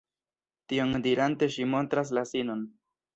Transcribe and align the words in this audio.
Tion 0.71 1.03
dirante 1.07 1.49
ŝi 1.57 1.67
montras 1.73 2.13
la 2.19 2.25
sinon. 2.31 2.65